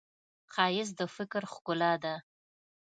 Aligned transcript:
ښایست 0.53 0.93
د 0.99 1.01
فکر 1.15 1.41
ښکلا 1.53 1.93
ده 2.03 2.15